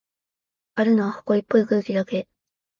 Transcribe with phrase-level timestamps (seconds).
[0.73, 2.27] あるのは、ほこりっぽい空気だけ。